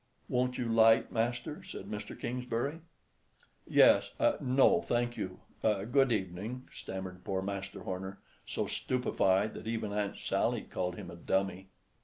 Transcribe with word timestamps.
"Won't 0.27 0.57
you 0.57 0.65
'light, 0.67 1.11
Master?" 1.11 1.63
said 1.63 1.85
Mr. 1.85 2.19
Kingsbury. 2.19 2.79
"Yes—no—thank 3.67 5.15
you—good 5.15 6.11
evening," 6.11 6.67
stammered 6.73 7.23
poor 7.23 7.43
Master 7.43 7.81
Horner, 7.81 8.19
so 8.43 8.65
stupefied 8.65 9.53
that 9.53 9.67
even 9.67 9.93
Aunt 9.93 10.17
Sally 10.17 10.63
called 10.63 10.95
him 10.95 11.11
"a 11.11 11.15
dummy." 11.15 11.67